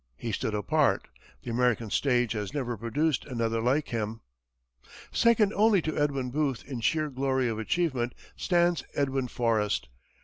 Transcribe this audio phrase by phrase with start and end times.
[0.17, 1.09] He stood apart.
[1.43, 4.21] The American stage has never produced another like him.
[5.11, 9.89] Second only to Edwin Booth in sheer glory of achievement stands Edwin Forrest.